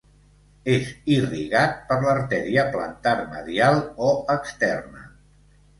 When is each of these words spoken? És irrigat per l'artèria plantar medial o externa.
És 0.75 0.87
irrigat 1.15 1.77
per 1.91 1.99
l'artèria 2.05 2.65
plantar 2.77 3.17
medial 3.37 3.87
o 4.09 4.13
externa. 4.39 5.09